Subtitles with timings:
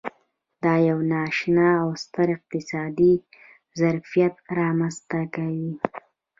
[0.63, 3.13] دا یو نا اشنا او ستر اقتصادي
[3.79, 5.71] ظرفیت رامنځته کوي.